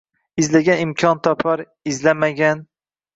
[0.43, 2.65] Izlagan imkon topar, izlamagan...ng